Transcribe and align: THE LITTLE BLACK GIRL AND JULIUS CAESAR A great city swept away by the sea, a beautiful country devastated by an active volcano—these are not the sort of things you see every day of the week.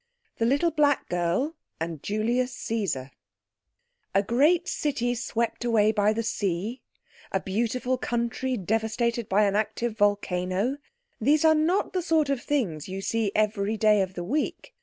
THE 0.39 0.47
LITTLE 0.47 0.71
BLACK 0.71 1.09
GIRL 1.09 1.55
AND 1.79 2.01
JULIUS 2.01 2.51
CAESAR 2.65 3.11
A 4.15 4.23
great 4.23 4.67
city 4.67 5.13
swept 5.13 5.63
away 5.63 5.91
by 5.91 6.11
the 6.11 6.23
sea, 6.23 6.81
a 7.31 7.39
beautiful 7.39 7.99
country 7.99 8.57
devastated 8.57 9.29
by 9.29 9.43
an 9.43 9.55
active 9.55 9.95
volcano—these 9.95 11.45
are 11.45 11.53
not 11.53 11.93
the 11.93 12.01
sort 12.01 12.29
of 12.29 12.41
things 12.41 12.89
you 12.89 13.01
see 13.03 13.31
every 13.35 13.77
day 13.77 14.01
of 14.01 14.15
the 14.15 14.23
week. 14.23 14.73